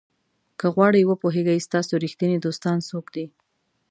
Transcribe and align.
که 0.59 0.65
غواړئ 0.75 1.01
وپوهیږئ 1.05 1.59
ستاسو 1.67 1.93
ریښتیني 2.03 2.37
دوستان 2.45 2.77
څوک 2.89 3.05
دي. 3.15 3.25